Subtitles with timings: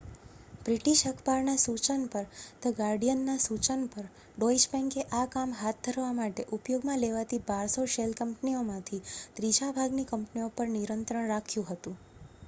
[0.65, 2.23] "British અખબારના સૂચન પર
[2.61, 7.87] "ધ ગાર્ડિયન" ના સૂચન પર ડોઇશ બેન્કે આ કામ હાથ ધરવા માટે ઉપયોગમાં લેવાતી 1200
[7.93, 12.01] શેલ કંપનીઓમાંથી ત્રીજા ભાગની કંપનીઓ પર નિયંત્રણ રાખ્યું હતું.